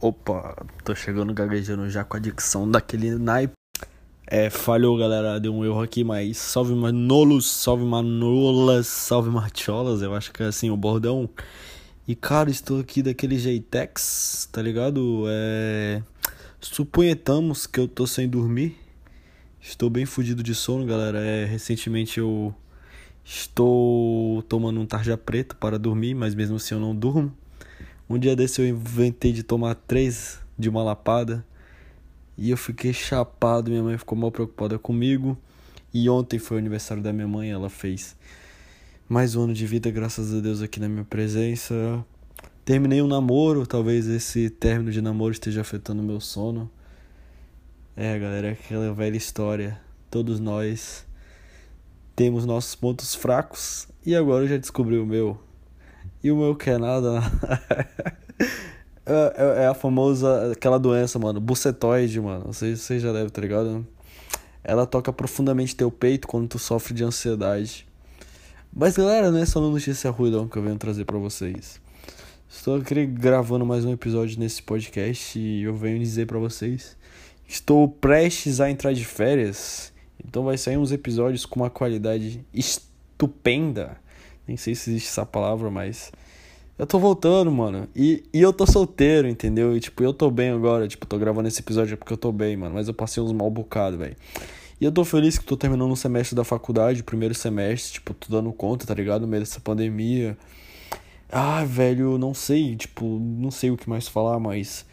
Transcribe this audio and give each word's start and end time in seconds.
Opa, 0.00 0.66
tô 0.84 0.94
chegando 0.94 1.32
gaguejando 1.32 1.88
já 1.88 2.04
com 2.04 2.16
a 2.16 2.20
dicção 2.20 2.70
daquele 2.70 3.14
naipe. 3.16 3.54
É, 4.26 4.48
falhou 4.48 4.96
galera, 4.96 5.38
deu 5.38 5.54
um 5.54 5.64
erro 5.64 5.82
aqui, 5.82 6.02
mas 6.02 6.38
salve 6.38 6.74
Manolos, 6.74 7.46
salve 7.46 7.84
Manolas, 7.84 8.86
salve 8.86 9.30
Marcholas, 9.30 10.00
eu 10.02 10.14
acho 10.14 10.32
que 10.32 10.42
é 10.42 10.46
assim 10.46 10.70
o 10.70 10.76
bordão. 10.76 11.28
E 12.06 12.14
cara, 12.14 12.50
estou 12.50 12.80
aqui 12.80 13.02
daquele 13.02 13.38
jeitex, 13.38 14.48
tá 14.52 14.60
ligado? 14.60 15.24
É. 15.28 16.02
Suponhamos 16.60 17.66
que 17.66 17.80
eu 17.80 17.88
tô 17.88 18.06
sem 18.06 18.28
dormir. 18.28 18.76
Estou 19.60 19.88
bem 19.88 20.04
fudido 20.04 20.42
de 20.42 20.54
sono, 20.54 20.84
galera. 20.84 21.18
É, 21.18 21.44
recentemente 21.46 22.20
eu 22.20 22.54
estou 23.24 24.42
tomando 24.42 24.80
um 24.80 24.86
tarja 24.86 25.16
preta 25.16 25.54
para 25.54 25.78
dormir, 25.78 26.14
mas 26.14 26.34
mesmo 26.34 26.56
assim 26.56 26.74
eu 26.74 26.80
não 26.80 26.94
durmo. 26.94 27.32
Um 28.08 28.18
dia 28.18 28.36
desse 28.36 28.60
eu 28.60 28.68
inventei 28.68 29.32
de 29.32 29.42
tomar 29.42 29.74
três 29.74 30.38
de 30.58 30.68
uma 30.68 30.82
lapada 30.82 31.44
e 32.36 32.50
eu 32.50 32.56
fiquei 32.56 32.92
chapado. 32.92 33.70
Minha 33.70 33.82
mãe 33.82 33.98
ficou 33.98 34.16
mal 34.16 34.30
preocupada 34.30 34.78
comigo. 34.78 35.38
E 35.92 36.08
ontem 36.10 36.38
foi 36.38 36.56
o 36.56 36.60
aniversário 36.60 37.02
da 37.02 37.12
minha 37.12 37.28
mãe, 37.28 37.50
ela 37.50 37.70
fez 37.70 38.16
mais 39.08 39.36
um 39.36 39.44
ano 39.44 39.54
de 39.54 39.66
vida, 39.66 39.90
graças 39.90 40.34
a 40.34 40.40
Deus, 40.40 40.60
aqui 40.60 40.80
na 40.80 40.88
minha 40.88 41.04
presença. 41.04 42.04
Terminei 42.64 43.00
um 43.00 43.06
namoro, 43.06 43.66
talvez 43.66 44.08
esse 44.08 44.50
término 44.50 44.90
de 44.90 45.00
namoro 45.00 45.32
esteja 45.32 45.60
afetando 45.60 46.02
o 46.02 46.04
meu 46.04 46.20
sono. 46.20 46.70
É, 47.94 48.18
galera, 48.18 48.48
é 48.48 48.52
aquela 48.52 48.92
velha 48.92 49.16
história. 49.16 49.80
Todos 50.10 50.40
nós 50.40 51.06
temos 52.16 52.44
nossos 52.44 52.74
pontos 52.74 53.14
fracos 53.14 53.86
e 54.04 54.16
agora 54.16 54.44
eu 54.44 54.48
já 54.48 54.56
descobri 54.56 54.98
o 54.98 55.06
meu. 55.06 55.38
E 56.24 56.32
o 56.32 56.36
meu 56.36 56.56
que 56.56 56.70
é 56.70 56.78
nada. 56.78 57.20
É, 59.06 59.12
é, 59.36 59.64
é, 59.64 59.66
a 59.66 59.74
famosa, 59.74 60.52
aquela 60.52 60.78
doença, 60.78 61.18
mano, 61.18 61.38
bucetoide, 61.38 62.18
mano. 62.22 62.46
Você, 62.46 62.74
você 62.74 62.98
já 62.98 63.12
deve, 63.12 63.28
tá 63.28 63.42
ligado? 63.42 63.86
Ela 64.64 64.86
toca 64.86 65.12
profundamente 65.12 65.76
teu 65.76 65.90
peito 65.90 66.26
quando 66.26 66.48
tu 66.48 66.58
sofre 66.58 66.94
de 66.94 67.04
ansiedade. 67.04 67.86
Mas 68.72 68.96
galera, 68.96 69.30
não 69.30 69.40
é 69.40 69.44
só 69.44 69.60
uma 69.60 69.68
notícia 69.68 70.10
ruim 70.10 70.30
não 70.30 70.48
que 70.48 70.56
eu 70.56 70.62
venho 70.62 70.78
trazer 70.78 71.04
para 71.04 71.18
vocês. 71.18 71.78
Estou 72.48 72.76
aqui 72.76 73.04
gravando 73.04 73.66
mais 73.66 73.84
um 73.84 73.92
episódio 73.92 74.40
nesse 74.40 74.62
podcast 74.62 75.38
e 75.38 75.64
eu 75.64 75.74
venho 75.74 75.98
dizer 75.98 76.26
para 76.26 76.38
vocês 76.38 76.96
estou 77.46 77.86
prestes 77.88 78.60
a 78.60 78.70
entrar 78.70 78.92
de 78.92 79.04
férias. 79.04 79.92
Então 80.24 80.44
vai 80.44 80.56
sair 80.56 80.76
uns 80.76 80.92
episódios 80.92 81.44
com 81.44 81.60
uma 81.60 81.70
qualidade 81.70 82.44
estupenda 82.54 84.02
nem 84.46 84.56
sei 84.56 84.74
se 84.74 84.90
existe 84.90 85.08
essa 85.08 85.24
palavra, 85.24 85.70
mas. 85.70 86.12
Eu 86.76 86.86
tô 86.86 86.98
voltando, 86.98 87.50
mano. 87.52 87.88
E, 87.94 88.24
e 88.32 88.40
eu 88.40 88.52
tô 88.52 88.66
solteiro, 88.66 89.28
entendeu? 89.28 89.76
E, 89.76 89.80
tipo, 89.80 90.02
eu 90.02 90.12
tô 90.12 90.30
bem 90.30 90.50
agora. 90.50 90.88
Tipo, 90.88 91.06
tô 91.06 91.16
gravando 91.18 91.46
esse 91.46 91.60
episódio 91.60 91.96
porque 91.96 92.12
eu 92.12 92.16
tô 92.16 92.32
bem, 92.32 92.56
mano. 92.56 92.74
Mas 92.74 92.88
eu 92.88 92.94
passei 92.94 93.22
uns 93.22 93.32
mal 93.32 93.48
bocado, 93.48 93.96
velho. 93.96 94.16
E 94.80 94.84
eu 94.84 94.90
tô 94.90 95.04
feliz 95.04 95.38
que 95.38 95.44
tô 95.44 95.56
terminando 95.56 95.90
um 95.90 95.96
semestre 95.96 96.34
da 96.34 96.42
faculdade, 96.42 97.02
primeiro 97.04 97.34
semestre. 97.34 97.94
Tipo, 97.94 98.12
tô 98.12 98.28
dando 98.28 98.52
conta, 98.52 98.84
tá 98.86 98.92
ligado? 98.92 99.22
No 99.22 99.28
meio 99.28 99.42
dessa 99.42 99.60
pandemia. 99.60 100.36
Ah, 101.30 101.64
velho, 101.64 102.18
não 102.18 102.34
sei. 102.34 102.74
Tipo, 102.76 103.04
não 103.04 103.52
sei 103.52 103.70
o 103.70 103.76
que 103.76 103.88
mais 103.88 104.08
falar, 104.08 104.40
mas. 104.40 104.84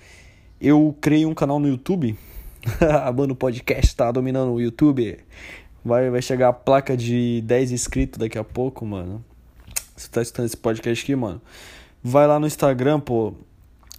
Eu 0.61 0.95
criei 1.01 1.25
um 1.25 1.33
canal 1.33 1.59
no 1.59 1.67
YouTube. 1.67 2.15
mano, 3.17 3.33
o 3.33 3.35
podcast 3.35 3.95
tá 3.95 4.11
dominando 4.11 4.53
o 4.53 4.61
YouTube. 4.61 5.17
Vai, 5.83 6.11
vai 6.11 6.21
chegar 6.21 6.49
a 6.49 6.53
placa 6.53 6.95
de 6.95 7.41
10 7.41 7.71
inscritos 7.71 8.19
daqui 8.19 8.37
a 8.37 8.43
pouco, 8.43 8.85
mano. 8.85 9.25
Você 10.01 10.09
tá 10.09 10.21
escutando 10.21 10.47
esse 10.47 10.57
podcast 10.57 11.03
aqui, 11.03 11.15
mano? 11.15 11.39
Vai 12.03 12.25
lá 12.25 12.39
no 12.39 12.47
Instagram, 12.47 12.99
pô. 12.99 13.35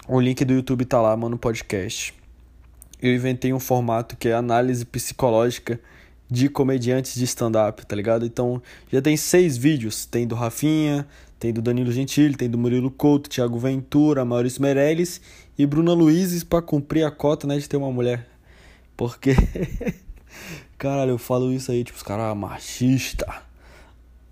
O 0.08 0.20
link 0.20 0.44
do 0.44 0.52
YouTube 0.52 0.84
tá 0.84 1.00
lá, 1.00 1.16
mano, 1.16 1.38
podcast. 1.38 2.12
Eu 3.00 3.14
inventei 3.14 3.52
um 3.52 3.60
formato 3.60 4.16
que 4.16 4.28
é 4.28 4.32
análise 4.32 4.84
psicológica 4.84 5.78
de 6.28 6.48
comediantes 6.48 7.14
de 7.14 7.24
stand-up, 7.24 7.86
tá 7.86 7.94
ligado? 7.94 8.26
Então, 8.26 8.60
já 8.90 9.00
tem 9.00 9.16
seis 9.16 9.56
vídeos. 9.56 10.04
Tem 10.04 10.26
do 10.26 10.34
Rafinha, 10.34 11.06
tem 11.38 11.52
do 11.52 11.62
Danilo 11.62 11.92
Gentili, 11.92 12.34
tem 12.34 12.50
do 12.50 12.58
Murilo 12.58 12.90
Couto, 12.90 13.30
Thiago 13.30 13.56
Ventura, 13.56 14.24
Maurício 14.24 14.60
Meirelles 14.60 15.20
e 15.56 15.64
Bruna 15.64 15.92
Luizes 15.92 16.42
para 16.42 16.60
cumprir 16.60 17.04
a 17.04 17.12
cota, 17.12 17.46
né, 17.46 17.58
de 17.58 17.68
ter 17.68 17.76
uma 17.76 17.92
mulher. 17.92 18.26
Porque... 18.96 19.36
Caralho, 20.76 21.12
eu 21.12 21.18
falo 21.18 21.52
isso 21.52 21.70
aí, 21.70 21.84
tipo, 21.84 21.96
os 21.96 22.02
caras, 22.02 22.36
machista. 22.36 23.51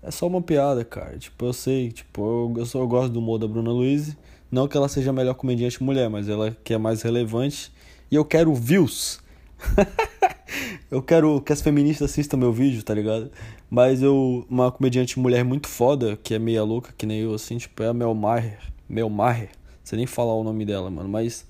É 0.03 0.09
só 0.09 0.27
uma 0.27 0.41
piada, 0.41 0.83
cara. 0.83 1.17
Tipo, 1.17 1.45
eu 1.45 1.53
sei, 1.53 1.91
tipo, 1.91 2.21
eu, 2.21 2.61
eu, 2.61 2.65
só, 2.65 2.79
eu 2.79 2.87
gosto 2.87 3.11
do 3.13 3.19
humor 3.19 3.37
da 3.37 3.47
Bruna 3.47 3.71
Luiz. 3.71 4.15
Não 4.51 4.67
que 4.67 4.75
ela 4.75 4.89
seja 4.89 5.11
a 5.11 5.13
melhor 5.13 5.35
comediante 5.35 5.81
mulher, 5.83 6.09
mas 6.09 6.27
ela 6.27 6.55
que 6.63 6.73
é 6.73 6.77
mais 6.77 7.01
relevante. 7.01 7.71
E 8.09 8.15
eu 8.15 8.25
quero 8.25 8.53
views. 8.53 9.21
eu 10.89 11.01
quero 11.01 11.39
que 11.41 11.53
as 11.53 11.61
feministas 11.61 12.11
assistam 12.11 12.37
meu 12.37 12.51
vídeo, 12.51 12.83
tá 12.83 12.93
ligado? 12.93 13.31
Mas 13.69 14.01
eu, 14.01 14.45
uma 14.49 14.71
comediante 14.71 15.19
mulher 15.19 15.45
muito 15.45 15.67
foda, 15.67 16.17
que 16.21 16.33
é 16.33 16.39
meia 16.39 16.63
louca, 16.63 16.93
que 16.97 17.05
nem 17.05 17.19
eu, 17.19 17.33
assim, 17.33 17.57
tipo, 17.57 17.81
é 17.83 17.87
a 17.87 17.93
Mel 17.93 18.13
Maher. 18.15 18.59
Mel 18.89 19.09
Maher. 19.09 19.49
Você 19.83 19.95
nem 19.95 20.05
falar 20.07 20.33
o 20.33 20.43
nome 20.43 20.65
dela, 20.65 20.89
mano. 20.89 21.07
Mas 21.07 21.45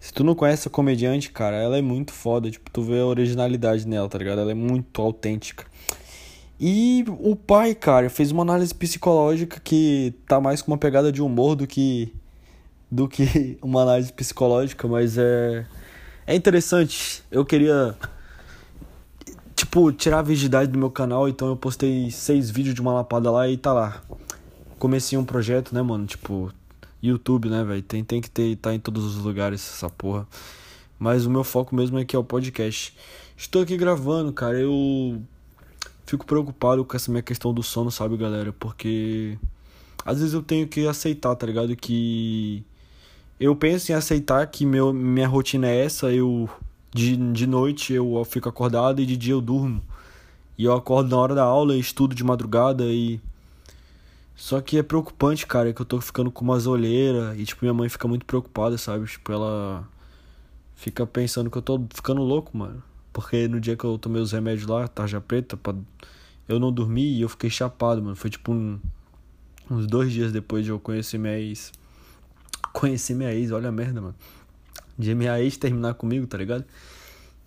se 0.00 0.12
tu 0.12 0.24
não 0.24 0.34
conhece 0.34 0.66
a 0.66 0.70
comediante, 0.70 1.30
cara, 1.30 1.56
ela 1.56 1.78
é 1.78 1.82
muito 1.82 2.12
foda. 2.12 2.50
Tipo, 2.50 2.68
tu 2.70 2.82
vê 2.82 2.98
a 2.98 3.06
originalidade 3.06 3.86
nela, 3.86 4.08
tá 4.08 4.18
ligado? 4.18 4.40
Ela 4.40 4.50
é 4.50 4.54
muito 4.54 5.00
autêntica. 5.00 5.64
E 6.64 7.04
o 7.18 7.34
pai, 7.34 7.74
cara, 7.74 8.08
fez 8.08 8.30
uma 8.30 8.42
análise 8.42 8.72
psicológica 8.72 9.58
que 9.58 10.14
tá 10.28 10.40
mais 10.40 10.62
com 10.62 10.70
uma 10.70 10.78
pegada 10.78 11.10
de 11.10 11.20
humor 11.20 11.56
do 11.56 11.66
que 11.66 12.14
do 12.88 13.08
que 13.08 13.58
uma 13.60 13.82
análise 13.82 14.12
psicológica, 14.12 14.86
mas 14.86 15.18
é 15.18 15.66
é 16.24 16.36
interessante. 16.36 17.24
Eu 17.32 17.44
queria 17.44 17.96
tipo 19.56 19.90
tirar 19.90 20.20
a 20.20 20.22
virgindade 20.22 20.70
do 20.70 20.78
meu 20.78 20.88
canal, 20.88 21.28
então 21.28 21.48
eu 21.48 21.56
postei 21.56 22.12
seis 22.12 22.48
vídeos 22.48 22.76
de 22.76 22.80
uma 22.80 22.92
lapada 22.92 23.28
lá 23.28 23.48
e 23.48 23.56
tá 23.56 23.72
lá. 23.72 24.00
Comecei 24.78 25.18
um 25.18 25.24
projeto, 25.24 25.74
né, 25.74 25.82
mano, 25.82 26.06
tipo 26.06 26.52
YouTube, 27.02 27.48
né, 27.48 27.64
velho? 27.64 27.82
Tem 27.82 28.04
tem 28.04 28.20
que 28.20 28.30
ter 28.30 28.54
tá 28.54 28.72
em 28.72 28.78
todos 28.78 29.04
os 29.04 29.16
lugares 29.16 29.68
essa 29.68 29.90
porra. 29.90 30.28
Mas 30.96 31.26
o 31.26 31.30
meu 31.30 31.42
foco 31.42 31.74
mesmo 31.74 31.98
é 31.98 32.04
que 32.04 32.14
é 32.14 32.18
o 32.20 32.22
podcast. 32.22 32.96
Estou 33.36 33.62
aqui 33.62 33.76
gravando, 33.76 34.32
cara. 34.32 34.60
Eu 34.60 35.20
fico 36.06 36.26
preocupado 36.26 36.84
com 36.84 36.96
essa 36.96 37.10
minha 37.10 37.22
questão 37.22 37.52
do 37.52 37.62
sono, 37.62 37.90
sabe, 37.90 38.16
galera? 38.16 38.52
Porque 38.52 39.38
às 40.04 40.18
vezes 40.18 40.34
eu 40.34 40.42
tenho 40.42 40.66
que 40.68 40.86
aceitar, 40.86 41.34
tá 41.36 41.46
ligado? 41.46 41.74
Que 41.76 42.64
eu 43.38 43.54
penso 43.56 43.92
em 43.92 43.94
aceitar 43.94 44.46
que 44.46 44.66
meu, 44.66 44.92
minha 44.92 45.28
rotina 45.28 45.68
é 45.68 45.84
essa, 45.84 46.12
eu 46.12 46.48
de, 46.94 47.16
de 47.16 47.46
noite 47.46 47.92
eu 47.92 48.24
fico 48.24 48.48
acordado 48.48 49.00
e 49.00 49.06
de 49.06 49.16
dia 49.16 49.34
eu 49.34 49.40
durmo. 49.40 49.82
E 50.58 50.64
eu 50.64 50.74
acordo 50.74 51.10
na 51.10 51.16
hora 51.16 51.34
da 51.34 51.42
aula 51.42 51.76
estudo 51.76 52.14
de 52.14 52.22
madrugada 52.22 52.84
e 52.84 53.20
só 54.36 54.60
que 54.60 54.78
é 54.78 54.82
preocupante, 54.82 55.46
cara, 55.46 55.72
que 55.72 55.80
eu 55.80 55.86
tô 55.86 56.00
ficando 56.00 56.30
com 56.30 56.44
umas 56.44 56.66
olheiras 56.66 57.38
e 57.38 57.44
tipo 57.44 57.64
minha 57.64 57.74
mãe 57.74 57.88
fica 57.88 58.08
muito 58.08 58.26
preocupada, 58.26 58.76
sabe? 58.76 59.06
Tipo, 59.06 59.32
ela 59.32 59.88
fica 60.74 61.06
pensando 61.06 61.50
que 61.50 61.56
eu 61.58 61.62
tô 61.62 61.80
ficando 61.94 62.22
louco, 62.22 62.56
mano. 62.56 62.82
Porque 63.12 63.46
no 63.46 63.60
dia 63.60 63.76
que 63.76 63.84
eu 63.84 63.98
tomei 63.98 64.20
os 64.22 64.32
remédios 64.32 64.66
lá, 64.66 64.88
tarja 64.88 65.20
preta, 65.20 65.56
pra... 65.56 65.74
eu 66.48 66.58
não 66.58 66.72
dormi 66.72 67.18
e 67.18 67.22
eu 67.22 67.28
fiquei 67.28 67.50
chapado, 67.50 68.02
mano. 68.02 68.16
Foi 68.16 68.30
tipo 68.30 68.52
um... 68.52 68.80
uns 69.70 69.86
dois 69.86 70.12
dias 70.12 70.32
depois 70.32 70.64
de 70.64 70.70
eu 70.70 70.80
conhecer 70.80 71.18
minha 71.18 71.38
ex. 71.38 71.72
Conheci 72.72 73.14
minha 73.14 73.32
ex, 73.34 73.50
olha 73.50 73.68
a 73.68 73.72
merda, 73.72 74.00
mano. 74.00 74.14
De 74.98 75.14
minha 75.14 75.38
ex 75.40 75.56
terminar 75.56 75.94
comigo, 75.94 76.26
tá 76.26 76.38
ligado? 76.38 76.64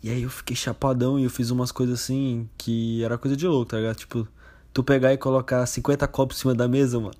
E 0.03 0.09
aí 0.09 0.21
eu 0.21 0.29
fiquei 0.29 0.55
chapadão 0.55 1.17
e 1.19 1.23
eu 1.23 1.29
fiz 1.31 1.49
umas 1.49 1.71
coisas 1.71 1.99
assim 1.99 2.47
que 2.57 3.03
era 3.03 3.17
coisa 3.17 3.35
de 3.35 3.47
louco, 3.47 3.71
tá 3.71 3.77
ligado? 3.77 3.95
Tipo, 3.95 4.27
tu 4.71 4.83
pegar 4.83 5.11
e 5.13 5.17
colocar 5.17 5.65
50 5.65 6.07
copos 6.09 6.37
em 6.37 6.39
cima 6.41 6.53
da 6.53 6.67
mesa, 6.67 6.99
mano. 6.99 7.15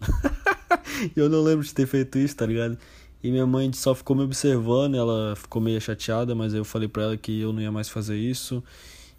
eu 1.16 1.28
não 1.28 1.42
lembro 1.42 1.66
de 1.66 1.74
ter 1.74 1.88
feito 1.88 2.20
isso, 2.20 2.36
tá 2.36 2.46
ligado? 2.46 2.78
E 3.26 3.32
minha 3.32 3.48
mãe 3.48 3.74
só 3.74 3.96
ficou 3.96 4.16
me 4.16 4.22
observando, 4.22 4.94
ela 4.94 5.36
ficou 5.36 5.60
meio 5.60 5.82
chateada, 5.82 6.36
mas 6.36 6.54
eu 6.54 6.64
falei 6.64 6.88
para 6.88 7.02
ela 7.02 7.18
que 7.18 7.42
eu 7.42 7.52
não 7.52 7.60
ia 7.60 7.72
mais 7.72 7.90
fazer 7.90 8.16
isso 8.16 8.64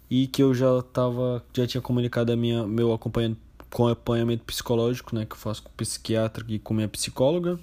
e 0.09 0.27
que 0.27 0.41
eu 0.41 0.53
já 0.53 0.81
tava, 0.81 1.43
já 1.53 1.67
tinha 1.67 1.81
comunicado 1.81 2.31
a 2.31 2.35
minha 2.37 2.65
meu 2.65 2.93
acompanhamento 2.93 3.41
com 3.69 3.85
acompanhamento 3.85 4.45
psicológico, 4.45 5.13
né, 5.13 5.25
que 5.25 5.33
eu 5.33 5.37
faço 5.37 5.61
com 5.61 5.69
psiquiatra 5.75 6.45
e 6.47 6.57
com 6.57 6.73
minha 6.73 6.87
psicóloga. 6.87 7.59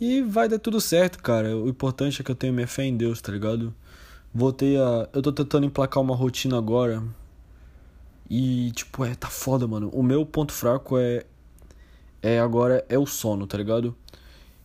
E 0.00 0.20
vai 0.20 0.48
dar 0.48 0.58
tudo 0.58 0.80
certo, 0.80 1.22
cara. 1.22 1.56
O 1.56 1.68
importante 1.68 2.20
é 2.20 2.24
que 2.24 2.30
eu 2.32 2.34
tenho 2.34 2.52
minha 2.52 2.66
fé 2.66 2.82
em 2.82 2.96
Deus, 2.96 3.20
tá 3.20 3.30
ligado? 3.30 3.72
Voltei 4.34 4.78
a. 4.78 5.08
Eu 5.12 5.22
tô 5.22 5.30
tentando 5.30 5.64
emplacar 5.64 6.02
uma 6.02 6.16
rotina 6.16 6.58
agora. 6.58 7.04
E, 8.28 8.72
tipo, 8.72 9.04
é, 9.04 9.14
tá 9.14 9.28
foda, 9.28 9.68
mano. 9.68 9.90
O 9.92 10.02
meu 10.02 10.26
ponto 10.26 10.52
fraco 10.52 10.98
é. 10.98 11.24
É 12.20 12.40
agora 12.40 12.84
é 12.88 12.98
o 12.98 13.06
sono, 13.06 13.46
tá 13.46 13.56
ligado? 13.56 13.94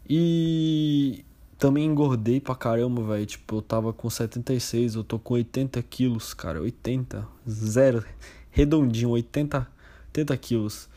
E 0.07 1.25
também 1.57 1.85
engordei 1.85 2.39
pra 2.39 2.55
caramba, 2.55 3.01
velho. 3.03 3.25
Tipo, 3.25 3.57
eu 3.57 3.61
tava 3.61 3.93
com 3.93 4.09
76, 4.09 4.95
eu 4.95 5.03
tô 5.03 5.17
com 5.17 5.33
80 5.33 5.81
quilos, 5.83 6.33
cara. 6.33 6.61
80, 6.61 7.27
zero, 7.49 8.05
redondinho, 8.51 9.09
80, 9.09 9.67
80 10.07 10.37
quilos. 10.37 10.89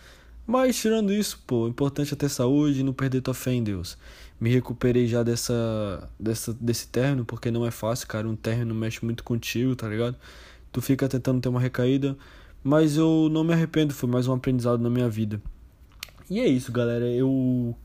Mas 0.47 0.77
tirando 0.77 1.13
isso, 1.13 1.43
pô, 1.47 1.65
o 1.65 1.69
importante 1.69 2.15
é 2.15 2.17
ter 2.17 2.29
saúde 2.29 2.81
e 2.81 2.83
não 2.83 2.93
perder 2.93 3.21
tua 3.21 3.35
fé 3.35 3.53
em 3.53 3.63
Deus. 3.63 3.99
me 4.41 4.51
recuperei 4.51 5.07
já 5.07 5.23
dessa, 5.23 6.09
dessa 6.19 6.55
desse 6.55 6.89
término, 6.89 7.25
porque 7.25 7.51
não 7.51 7.67
é 7.67 7.71
fácil, 7.71 8.07
cara. 8.09 8.29
Um 8.29 8.37
término 8.37 8.75
mexe 8.75 9.05
muito 9.05 9.25
contigo, 9.25 9.77
tá 9.77 9.89
ligado? 9.89 10.17
Tu 10.73 10.81
fica 10.81 11.09
tentando 11.09 11.41
ter 11.41 11.49
uma 11.49 11.61
recaída, 11.61 12.17
mas 12.63 12.97
eu 12.97 13.29
não 13.31 13.45
me 13.45 13.53
arrependo, 13.53 13.95
foi 13.95 14.09
mais 14.09 14.27
um 14.29 14.33
aprendizado 14.33 14.81
na 14.81 14.91
minha 14.91 15.09
vida. 15.09 15.41
E 16.31 16.41
é 16.41 16.47
isso, 16.47 16.73
galera. 16.73 17.07
Eu 17.07 17.77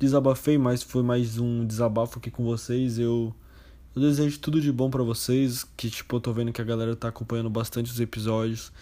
desabafei, 0.00 0.56
mas 0.56 0.82
foi 0.82 1.02
mais 1.02 1.38
um 1.38 1.66
desabafo 1.66 2.18
aqui 2.18 2.30
com 2.30 2.42
vocês. 2.42 2.98
Eu, 2.98 3.34
eu 3.94 4.00
desejo 4.00 4.38
tudo 4.38 4.58
de 4.58 4.72
bom 4.72 4.88
para 4.88 5.02
vocês, 5.02 5.62
que 5.76 5.90
tipo, 5.90 6.16
eu 6.16 6.20
tô 6.20 6.32
vendo 6.32 6.52
que 6.52 6.60
a 6.60 6.64
galera 6.64 6.96
tá 6.96 7.08
acompanhando 7.08 7.50
bastante 7.50 7.92
os 7.92 8.00
episódios. 8.00 8.72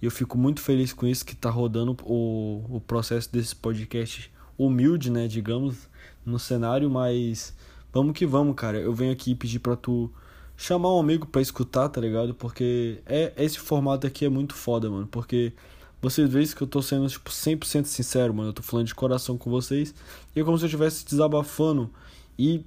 E 0.00 0.04
eu 0.04 0.10
fico 0.10 0.38
muito 0.38 0.60
feliz 0.60 0.92
com 0.92 1.04
isso 1.04 1.26
que 1.26 1.34
tá 1.34 1.50
rodando 1.50 1.96
o, 2.04 2.76
o 2.76 2.80
processo 2.80 3.30
desse 3.32 3.56
podcast 3.56 4.30
humilde, 4.56 5.10
né, 5.10 5.26
digamos, 5.26 5.88
no 6.24 6.38
cenário, 6.38 6.88
mas 6.88 7.52
vamos 7.92 8.12
que 8.16 8.24
vamos, 8.24 8.54
cara. 8.54 8.78
Eu 8.78 8.94
venho 8.94 9.12
aqui 9.12 9.34
pedir 9.34 9.58
pra 9.58 9.74
tu 9.74 10.08
chamar 10.56 10.94
um 10.94 11.00
amigo 11.00 11.26
pra 11.26 11.42
escutar, 11.42 11.88
tá 11.88 12.00
ligado? 12.00 12.34
Porque 12.34 13.02
é 13.04 13.32
esse 13.36 13.58
formato 13.58 14.06
aqui 14.06 14.24
é 14.24 14.28
muito 14.28 14.54
foda, 14.54 14.88
mano, 14.88 15.08
porque 15.08 15.52
vocês 16.00 16.30
veem 16.30 16.46
que 16.46 16.62
eu 16.62 16.66
tô 16.66 16.80
sendo 16.82 17.08
tipo 17.08 17.30
100% 17.30 17.84
sincero, 17.84 18.32
mano. 18.34 18.50
Eu 18.50 18.52
tô 18.52 18.62
falando 18.62 18.86
de 18.86 18.94
coração 18.94 19.36
com 19.36 19.50
vocês. 19.50 19.94
E 20.34 20.40
é 20.40 20.44
como 20.44 20.56
se 20.58 20.64
eu 20.64 20.68
estivesse 20.68 21.04
desabafando 21.04 21.90
e 22.38 22.64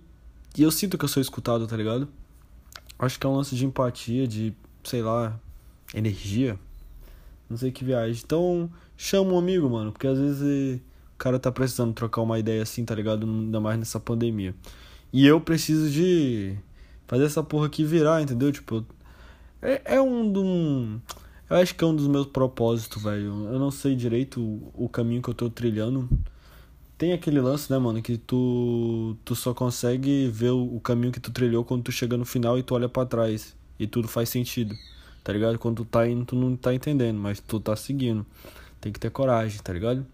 e 0.58 0.64
eu 0.64 0.72
sinto 0.72 0.98
que 0.98 1.06
eu 1.06 1.10
sou 1.10 1.22
escutado, 1.22 1.66
tá 1.66 1.78
ligado? 1.78 2.10
Acho 3.00 3.18
que 3.18 3.26
é 3.26 3.30
um 3.30 3.38
lance 3.38 3.56
de 3.56 3.66
empatia, 3.66 4.28
de, 4.28 4.54
sei 4.84 5.02
lá, 5.02 5.40
energia. 5.94 6.60
Não 7.50 7.56
sei 7.56 7.72
que 7.72 7.86
viagem. 7.86 8.22
Então, 8.22 8.70
chama 8.98 9.32
um 9.32 9.40
amigo, 9.40 9.70
mano, 9.70 9.94
porque 9.94 10.08
às 10.08 10.20
vezes 10.20 10.82
cara 11.22 11.38
tá 11.38 11.52
precisando 11.52 11.94
trocar 11.94 12.22
uma 12.22 12.40
ideia 12.40 12.64
assim, 12.64 12.84
tá 12.84 12.96
ligado? 12.96 13.28
Ainda 13.28 13.60
mais 13.60 13.78
nessa 13.78 14.00
pandemia. 14.00 14.56
E 15.14 15.28
eu 15.28 15.40
preciso 15.40 15.88
de 15.88 16.58
fazer 17.08 17.26
essa 17.26 17.44
porra 17.44 17.68
aqui 17.68 17.84
virar, 17.84 18.24
entendeu? 18.24 18.52
Tipo, 18.52 18.84
é, 19.62 19.82
é 19.86 20.02
um, 20.02 20.36
um. 20.36 21.02
Eu 21.52 21.58
acho 21.58 21.76
que 21.76 21.84
é 21.84 21.88
um 21.88 21.94
dos 21.94 22.08
meus 22.08 22.28
propósitos, 22.28 23.04
velho. 23.04 23.50
Eu 23.52 23.60
não 23.60 23.70
sei 23.70 23.94
direito 23.94 24.40
o, 24.74 24.88
caminho 24.88 25.22
que 25.22 25.30
eu 25.30 25.34
tô 25.34 25.50
trilhando. 25.50 26.08
Tem 26.98 27.12
aquele 27.12 27.42
lance, 27.42 27.70
né, 27.70 27.78
mano, 27.78 28.02
que 28.02 28.18
tu, 28.18 29.18
tu 29.26 29.36
só 29.36 29.54
consegue 29.54 30.30
ver 30.30 30.52
o, 30.52 30.78
o 30.78 30.80
caminho 30.80 31.12
que 31.12 31.20
tu 31.20 31.30
trilhou 31.30 31.66
quando 31.66 31.84
tu 31.84 31.92
chega 31.92 32.16
no 32.16 32.24
final 32.24 32.58
e 32.58 32.64
tu 32.64 32.74
olha 32.74 32.88
para 32.88 33.06
trás. 33.06 33.54
E 33.78 33.86
tudo 33.86 34.08
faz 34.08 34.30
sentido, 34.30 34.74
tá 35.26 35.34
ligado? 35.34 35.60
Quando 35.60 35.84
tu 35.84 35.86
tá 35.86 36.08
indo, 36.08 36.24
tu 36.24 36.38
não 36.38 36.56
tá 36.56 36.74
entendendo, 36.74 37.20
mas 37.20 37.42
tu 37.42 37.60
tá 37.60 37.76
seguindo. 37.76 38.26
Tem 38.80 38.94
que 38.94 39.00
ter 39.00 39.12
coragem, 39.12 39.60
tá 39.62 39.74
ligado? 39.74 40.06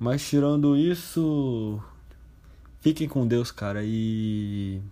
Mas 0.00 0.28
tirando 0.28 0.76
isso, 0.76 1.80
fiquem 2.80 3.06
com 3.06 3.24
Deus, 3.24 3.52
cara, 3.52 3.82
e 3.84 4.82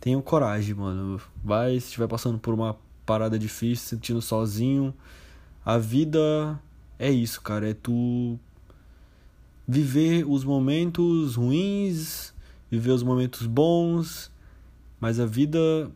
tenham 0.00 0.22
coragem, 0.22 0.74
mano. 0.74 1.20
Vai, 1.44 1.72
se 1.72 1.88
estiver 1.88 2.08
passando 2.08 2.38
por 2.38 2.54
uma 2.54 2.74
parada 3.06 3.38
difícil, 3.38 3.88
sentindo 3.88 4.20
sozinho, 4.20 4.92
a 5.64 5.78
vida 5.78 6.60
é 6.98 7.10
isso, 7.10 7.40
cara, 7.40 7.70
é 7.70 7.74
tu 7.74 8.38
viver 9.66 10.24
os 10.28 10.44
momentos 10.44 11.36
ruins, 11.36 12.34
viver 12.70 12.90
os 12.90 13.02
momentos 13.02 13.46
bons, 13.46 14.30
mas 15.00 15.18
a 15.20 15.26
vida, 15.26 15.90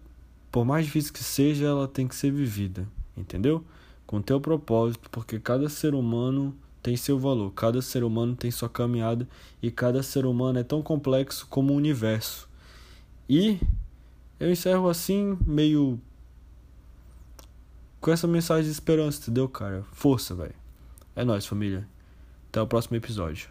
por 0.51 0.65
mais 0.65 0.87
difícil 0.87 1.13
que 1.13 1.23
seja, 1.23 1.67
ela 1.67 1.89
tem 1.89 2.09
que 2.09 2.15
ser 2.15 2.33
vivida, 2.33 2.87
entendeu? 3.17 3.65
Com 4.07 4.23
teu 4.23 4.41
propósito, 4.41 5.09
porque 5.11 5.39
cada 5.39 5.69
ser 5.69 5.95
humano 5.95 6.55
tem 6.83 6.97
seu 6.97 7.19
valor. 7.19 7.53
Cada 7.53 7.81
ser 7.81 8.03
humano 8.03 8.35
tem 8.35 8.51
sua 8.51 8.69
caminhada 8.69 9.29
e 9.63 9.71
cada 9.71 10.03
ser 10.03 10.27
humano 10.27 10.59
é 10.59 10.63
tão 10.63 10.83
complexo 10.83 11.47
como 11.49 11.73
o 11.73 11.77
universo. 11.77 12.49
E 13.29 13.61
eu 14.39 14.51
encerro 14.51 14.89
assim, 14.89 15.39
meio 15.47 16.01
com 18.01 18.11
essa 18.11 18.27
mensagem 18.27 18.65
de 18.65 18.71
esperança, 18.71 19.21
entendeu, 19.21 19.49
cara? 19.49 19.85
Força, 19.93 20.35
velho. 20.35 20.55
É 21.15 21.25
nóis, 21.25 21.47
família. 21.47 21.87
Até 22.49 22.61
o 22.61 22.67
próximo 22.67 22.97
episódio. 22.97 23.49